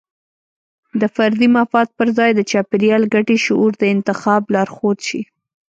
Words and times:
د 1.01 1.03
فردي 1.15 1.47
مفاد 1.57 1.87
پر 1.97 2.07
ځای 2.17 2.31
د 2.35 2.41
چاپیریال 2.51 3.03
ګټې 3.13 3.37
شعور 3.45 3.71
د 3.77 3.83
انتخاب 3.95 4.41
لارښود 4.53 4.99
شي. 5.07 5.21